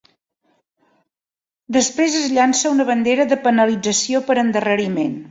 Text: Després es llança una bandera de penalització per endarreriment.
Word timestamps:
Després 1.75 2.15
es 2.19 2.25
llança 2.37 2.71
una 2.77 2.87
bandera 2.87 3.27
de 3.33 3.37
penalització 3.43 4.23
per 4.31 4.39
endarreriment. 4.45 5.13